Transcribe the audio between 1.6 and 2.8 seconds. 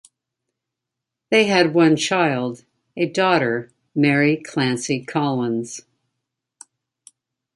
one child: